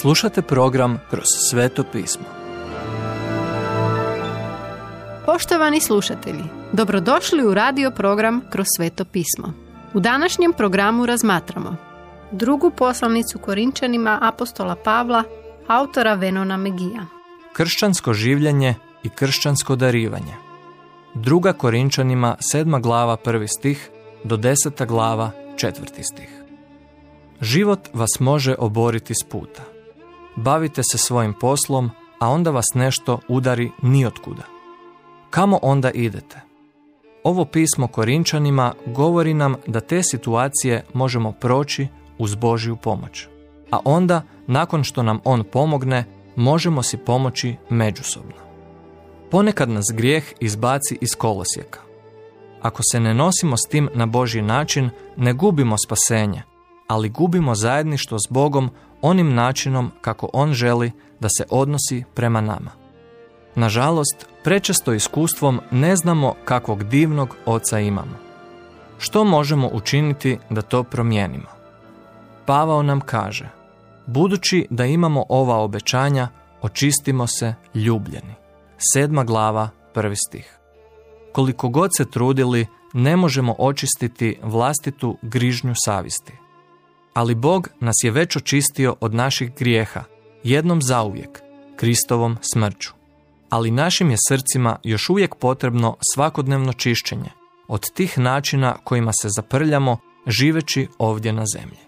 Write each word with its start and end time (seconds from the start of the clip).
Slušate 0.00 0.42
program 0.42 1.00
Kroz 1.10 1.24
sveto 1.50 1.84
pismo. 1.92 2.24
Poštovani 5.26 5.80
slušatelji, 5.80 6.44
dobrodošli 6.72 7.44
u 7.44 7.54
radio 7.54 7.90
program 7.90 8.42
Kroz 8.50 8.66
sveto 8.76 9.04
pismo. 9.04 9.52
U 9.94 10.00
današnjem 10.00 10.52
programu 10.52 11.06
razmatramo 11.06 11.76
drugu 12.30 12.70
poslanicu 12.70 13.38
Korinčanima 13.38 14.18
apostola 14.22 14.76
Pavla, 14.84 15.24
autora 15.66 16.14
Venona 16.14 16.56
Megija. 16.56 17.06
Kršćansko 17.52 18.12
življenje 18.12 18.74
i 19.02 19.08
kršćansko 19.08 19.76
darivanje. 19.76 20.34
Druga 21.14 21.52
Korinčanima, 21.52 22.36
sedma 22.40 22.78
glava, 22.80 23.16
prvi 23.16 23.48
stih, 23.48 23.90
do 24.24 24.36
deseta 24.36 24.84
glava, 24.84 25.30
četvrti 25.56 26.02
stih. 26.02 26.42
Život 27.40 27.88
vas 27.92 28.20
može 28.20 28.54
oboriti 28.58 29.14
s 29.14 29.24
puta. 29.28 29.75
Bavite 30.36 30.82
se 30.82 30.98
svojim 30.98 31.34
poslom, 31.40 31.90
a 32.18 32.28
onda 32.28 32.50
vas 32.50 32.66
nešto 32.74 33.18
udari 33.28 33.70
nijotkuda. 33.82 34.42
Kamo 35.30 35.58
onda 35.62 35.90
idete? 35.90 36.40
Ovo 37.24 37.44
pismo 37.44 37.88
Korinčanima 37.88 38.74
govori 38.86 39.34
nam 39.34 39.54
da 39.66 39.80
te 39.80 40.02
situacije 40.02 40.84
možemo 40.94 41.32
proći 41.32 41.88
uz 42.18 42.34
Božju 42.34 42.76
pomoć. 42.76 43.26
A 43.70 43.78
onda, 43.84 44.22
nakon 44.46 44.84
što 44.84 45.02
nam 45.02 45.20
On 45.24 45.44
pomogne, 45.44 46.04
možemo 46.36 46.82
si 46.82 46.96
pomoći 46.96 47.56
međusobno. 47.70 48.46
Ponekad 49.30 49.68
nas 49.68 49.84
grijeh 49.94 50.24
izbaci 50.40 50.98
iz 51.00 51.14
kolosijeka. 51.18 51.80
Ako 52.62 52.82
se 52.92 53.00
ne 53.00 53.14
nosimo 53.14 53.56
s 53.56 53.68
tim 53.70 53.88
na 53.94 54.06
Božji 54.06 54.42
način, 54.42 54.90
ne 55.16 55.32
gubimo 55.32 55.76
spasenje, 55.78 56.42
ali 56.86 57.08
gubimo 57.08 57.54
zajedništvo 57.54 58.18
s 58.18 58.32
Bogom 58.32 58.70
onim 59.02 59.34
načinom 59.34 59.90
kako 60.00 60.30
On 60.32 60.52
želi 60.52 60.92
da 61.20 61.28
se 61.28 61.44
odnosi 61.50 62.04
prema 62.14 62.40
nama. 62.40 62.70
Nažalost, 63.54 64.26
prečesto 64.44 64.92
iskustvom 64.92 65.60
ne 65.70 65.96
znamo 65.96 66.34
kakvog 66.44 66.84
divnog 66.84 67.36
oca 67.46 67.80
imamo. 67.80 68.16
Što 68.98 69.24
možemo 69.24 69.70
učiniti 69.72 70.38
da 70.50 70.62
to 70.62 70.82
promijenimo? 70.82 71.48
Pavao 72.46 72.82
nam 72.82 73.00
kaže, 73.00 73.48
budući 74.06 74.66
da 74.70 74.84
imamo 74.84 75.24
ova 75.28 75.56
obećanja, 75.56 76.28
očistimo 76.62 77.26
se 77.26 77.54
ljubljeni. 77.74 78.34
Sedma 78.78 79.24
glava, 79.24 79.68
prvi 79.94 80.16
stih. 80.16 80.58
Koliko 81.32 81.68
god 81.68 81.90
se 81.96 82.10
trudili, 82.10 82.66
ne 82.92 83.16
možemo 83.16 83.54
očistiti 83.58 84.38
vlastitu 84.42 85.18
grižnju 85.22 85.74
savisti. 85.84 86.32
Ali 87.16 87.34
Bog 87.34 87.68
nas 87.80 87.94
je 88.02 88.10
već 88.10 88.36
očistio 88.36 88.96
od 89.00 89.14
naših 89.14 89.54
grijeha, 89.54 90.04
jednom 90.42 90.82
zauvijek, 90.82 91.42
Kristovom 91.76 92.36
smrću. 92.40 92.90
Ali 93.50 93.70
našim 93.70 94.10
je 94.10 94.16
srcima 94.28 94.76
još 94.82 95.10
uvijek 95.10 95.34
potrebno 95.34 95.96
svakodnevno 96.14 96.72
čišćenje 96.72 97.30
od 97.68 97.90
tih 97.94 98.18
načina 98.18 98.76
kojima 98.84 99.12
se 99.12 99.28
zaprljamo 99.36 99.98
živeći 100.26 100.88
ovdje 100.98 101.32
na 101.32 101.44
zemlji. 101.54 101.78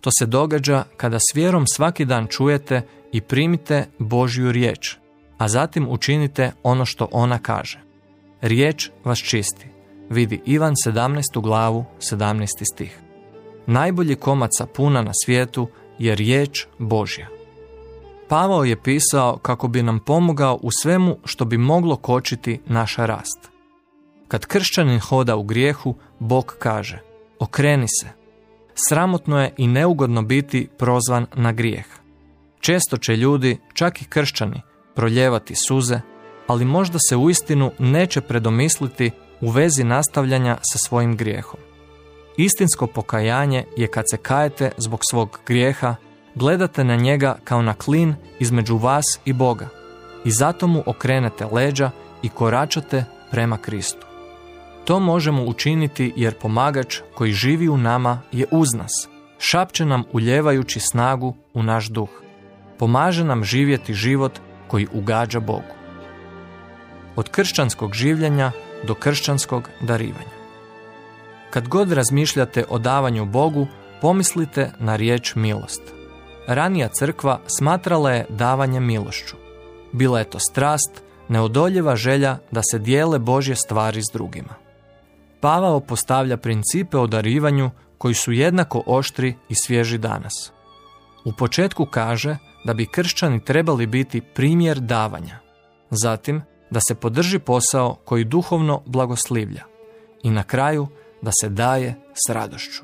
To 0.00 0.10
se 0.18 0.26
događa 0.26 0.84
kada 0.96 1.18
s 1.18 1.36
vjerom 1.36 1.66
svaki 1.66 2.04
dan 2.04 2.26
čujete 2.26 2.82
i 3.12 3.20
primite 3.20 3.86
Božju 3.98 4.52
riječ, 4.52 4.96
a 5.38 5.48
zatim 5.48 5.88
učinite 5.88 6.52
ono 6.62 6.84
što 6.84 7.08
ona 7.12 7.38
kaže. 7.38 7.80
Riječ 8.40 8.90
vas 9.04 9.18
čisti. 9.18 9.66
Vidi 10.10 10.40
Ivan 10.46 10.74
17. 10.86 11.42
glavu 11.42 11.84
17. 12.00 12.46
stih. 12.74 12.98
Najbolji 13.66 14.16
komad 14.16 14.50
puna 14.74 15.02
na 15.02 15.12
svijetu 15.24 15.68
je 15.98 16.14
riječ 16.14 16.66
Božja. 16.78 17.28
Pavao 18.28 18.64
je 18.64 18.82
pisao 18.82 19.36
kako 19.36 19.68
bi 19.68 19.82
nam 19.82 19.98
pomogao 19.98 20.58
u 20.62 20.70
svemu 20.82 21.16
što 21.24 21.44
bi 21.44 21.58
moglo 21.58 21.96
kočiti 21.96 22.60
naša 22.66 23.06
rast. 23.06 23.50
Kad 24.28 24.46
kršćanin 24.46 25.00
hoda 25.00 25.36
u 25.36 25.42
grijehu, 25.42 25.94
Bog 26.18 26.56
kaže, 26.58 26.98
okreni 27.38 27.86
se. 27.88 28.08
Sramotno 28.74 29.42
je 29.42 29.54
i 29.56 29.66
neugodno 29.66 30.22
biti 30.22 30.68
prozvan 30.78 31.26
na 31.34 31.52
grijeh. 31.52 31.86
Često 32.60 32.96
će 32.96 33.16
ljudi, 33.16 33.58
čak 33.74 34.02
i 34.02 34.04
kršćani, 34.04 34.62
proljevati 34.94 35.54
suze, 35.54 36.00
ali 36.46 36.64
možda 36.64 36.98
se 36.98 37.16
uistinu 37.16 37.70
neće 37.78 38.20
predomisliti 38.20 39.10
u 39.40 39.50
vezi 39.50 39.84
nastavljanja 39.84 40.58
sa 40.72 40.78
svojim 40.78 41.16
grijehom. 41.16 41.60
Istinsko 42.36 42.86
pokajanje 42.86 43.64
je 43.76 43.86
kad 43.86 44.04
se 44.10 44.16
kajete 44.16 44.70
zbog 44.76 45.00
svog 45.10 45.40
grijeha, 45.46 45.94
gledate 46.34 46.84
na 46.84 46.96
njega 46.96 47.38
kao 47.44 47.62
na 47.62 47.74
klin 47.74 48.14
između 48.40 48.76
vas 48.76 49.04
i 49.24 49.32
Boga 49.32 49.68
i 50.24 50.30
zato 50.30 50.66
mu 50.66 50.82
okrenete 50.86 51.46
leđa 51.52 51.90
i 52.22 52.28
koračate 52.28 53.04
prema 53.30 53.56
Kristu. 53.58 54.06
To 54.84 55.00
možemo 55.00 55.44
učiniti 55.44 56.12
jer 56.16 56.34
pomagač 56.34 57.00
koji 57.14 57.32
živi 57.32 57.68
u 57.68 57.76
nama 57.76 58.20
je 58.32 58.46
uz 58.50 58.68
nas, 58.74 59.08
šapće 59.38 59.84
nam 59.84 60.04
uljevajući 60.12 60.80
snagu 60.80 61.34
u 61.54 61.62
naš 61.62 61.88
duh. 61.88 62.08
Pomaže 62.78 63.24
nam 63.24 63.44
živjeti 63.44 63.94
život 63.94 64.38
koji 64.68 64.88
ugađa 64.92 65.40
Bogu. 65.40 65.74
Od 67.16 67.28
kršćanskog 67.28 67.94
življenja 67.94 68.52
do 68.86 68.94
kršćanskog 68.94 69.68
darivanja. 69.80 70.41
Kad 71.52 71.68
god 71.68 71.92
razmišljate 71.92 72.64
o 72.68 72.78
davanju 72.78 73.26
Bogu, 73.26 73.66
pomislite 74.00 74.70
na 74.78 74.96
riječ 74.96 75.34
milost. 75.34 75.82
Ranija 76.46 76.88
crkva 76.88 77.40
smatrala 77.46 78.12
je 78.12 78.26
davanje 78.28 78.80
milošću. 78.80 79.36
Bila 79.92 80.18
je 80.18 80.30
to 80.30 80.38
strast, 80.38 81.02
neodoljiva 81.28 81.96
želja 81.96 82.38
da 82.50 82.62
se 82.62 82.78
dijele 82.78 83.18
Božje 83.18 83.56
stvari 83.56 84.02
s 84.02 84.12
drugima. 84.12 84.54
Pavao 85.40 85.80
postavlja 85.80 86.36
principe 86.36 86.98
o 86.98 87.06
darivanju 87.06 87.70
koji 87.98 88.14
su 88.14 88.32
jednako 88.32 88.82
oštri 88.86 89.34
i 89.48 89.54
svježi 89.54 89.98
danas. 89.98 90.52
U 91.24 91.32
početku 91.32 91.86
kaže 91.86 92.36
da 92.64 92.74
bi 92.74 92.86
kršćani 92.86 93.44
trebali 93.44 93.86
biti 93.86 94.20
primjer 94.20 94.80
davanja. 94.80 95.38
Zatim 95.90 96.42
da 96.70 96.80
se 96.80 96.94
podrži 96.94 97.38
posao 97.38 97.94
koji 98.04 98.24
duhovno 98.24 98.82
blagoslivlja. 98.86 99.62
I 100.22 100.30
na 100.30 100.42
kraju 100.42 100.86
da 101.22 101.30
se 101.40 101.48
daje 101.48 101.94
s 102.26 102.30
radošću. 102.30 102.82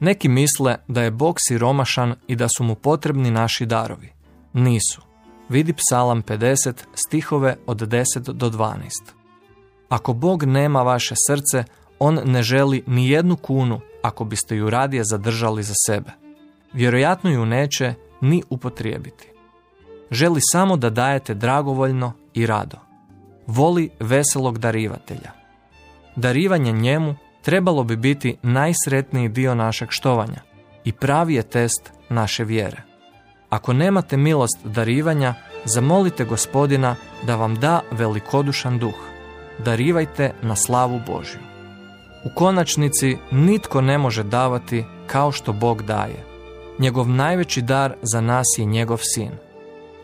Neki 0.00 0.28
misle 0.28 0.76
da 0.88 1.02
je 1.02 1.10
Bog 1.10 1.36
siromašan 1.38 2.14
i 2.26 2.36
da 2.36 2.48
su 2.56 2.64
mu 2.64 2.74
potrebni 2.74 3.30
naši 3.30 3.66
darovi. 3.66 4.12
Nisu. 4.52 5.02
Vidi 5.48 5.72
psalam 5.72 6.22
50 6.22 6.72
stihove 6.94 7.56
od 7.66 7.80
10 7.80 8.32
do 8.32 8.50
12. 8.50 8.76
Ako 9.88 10.12
Bog 10.12 10.42
nema 10.42 10.82
vaše 10.82 11.14
srce, 11.28 11.72
On 11.98 12.20
ne 12.24 12.42
želi 12.42 12.82
ni 12.86 13.08
jednu 13.08 13.36
kunu 13.36 13.80
ako 14.02 14.24
biste 14.24 14.56
ju 14.56 14.70
radije 14.70 15.04
zadržali 15.04 15.62
za 15.62 15.74
sebe. 15.86 16.10
Vjerojatno 16.72 17.30
ju 17.30 17.46
neće 17.46 17.94
ni 18.20 18.42
upotrijebiti. 18.50 19.28
Želi 20.10 20.40
samo 20.52 20.76
da 20.76 20.90
dajete 20.90 21.34
dragovoljno 21.34 22.12
i 22.34 22.46
rado. 22.46 22.76
Voli 23.46 23.90
veselog 24.00 24.58
darivatelja. 24.58 25.30
Darivanje 26.16 26.72
njemu 26.72 27.14
trebalo 27.46 27.84
bi 27.84 27.96
biti 27.96 28.36
najsretniji 28.42 29.28
dio 29.28 29.54
našeg 29.54 29.88
štovanja 29.90 30.40
i 30.84 30.92
pravi 30.92 31.34
je 31.34 31.42
test 31.42 31.92
naše 32.08 32.44
vjere. 32.44 32.82
Ako 33.50 33.72
nemate 33.72 34.16
milost 34.16 34.58
darivanja, 34.64 35.34
zamolite 35.64 36.24
gospodina 36.24 36.96
da 37.26 37.36
vam 37.36 37.54
da 37.54 37.80
velikodušan 37.90 38.78
duh. 38.78 38.94
Darivajte 39.58 40.32
na 40.42 40.56
slavu 40.56 41.00
Božju. 41.06 41.40
U 42.24 42.34
konačnici 42.34 43.16
nitko 43.30 43.80
ne 43.80 43.98
može 43.98 44.22
davati 44.22 44.84
kao 45.06 45.32
što 45.32 45.52
Bog 45.52 45.82
daje. 45.82 46.24
Njegov 46.78 47.08
najveći 47.08 47.62
dar 47.62 47.94
za 48.02 48.20
nas 48.20 48.46
je 48.58 48.64
njegov 48.64 48.98
sin. 49.14 49.30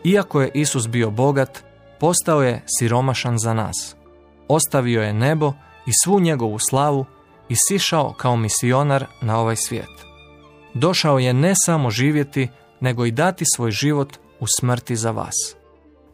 Iako 0.03 0.41
je 0.41 0.51
Isus 0.53 0.87
bio 0.87 1.11
bogat, 1.11 1.63
postao 1.99 2.43
je 2.43 2.63
siromašan 2.79 3.37
za 3.37 3.53
nas. 3.53 3.95
Ostavio 4.47 5.01
je 5.01 5.13
nebo 5.13 5.53
i 5.85 5.91
svu 6.03 6.19
njegovu 6.19 6.59
slavu 6.59 7.05
i 7.49 7.55
sišao 7.67 8.13
kao 8.17 8.35
misionar 8.35 9.05
na 9.21 9.39
ovaj 9.39 9.55
svijet. 9.55 9.89
Došao 10.73 11.19
je 11.19 11.33
ne 11.33 11.53
samo 11.65 11.89
živjeti, 11.89 12.47
nego 12.79 13.05
i 13.05 13.11
dati 13.11 13.45
svoj 13.55 13.71
život 13.71 14.17
u 14.39 14.45
smrti 14.59 14.95
za 14.95 15.11
vas. 15.11 15.55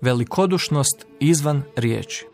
Velikodušnost 0.02 1.06
izvan 1.20 1.64
riječi. 1.76 2.26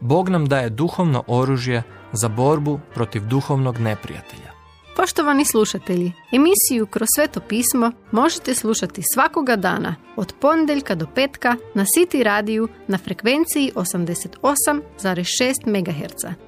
Bog 0.00 0.28
nam 0.28 0.46
daje 0.46 0.70
duhovno 0.70 1.24
oružje 1.26 1.82
za 2.12 2.28
borbu 2.28 2.80
protiv 2.94 3.26
duhovnog 3.26 3.78
neprijatelja. 3.78 4.58
Poštovani 4.96 5.44
slušatelji, 5.44 6.12
emisiju 6.32 6.86
Kroz 6.86 7.08
sveto 7.16 7.40
pismo 7.40 7.92
možete 8.12 8.54
slušati 8.54 9.02
svakoga 9.14 9.56
dana 9.56 9.96
od 10.16 10.34
ponedjeljka 10.40 10.94
do 10.94 11.06
petka 11.14 11.56
na 11.74 11.84
City 11.84 12.22
radiju 12.22 12.68
na 12.88 12.98
frekvenciji 12.98 13.72
88,6 13.74 15.66
MHz 15.66 16.47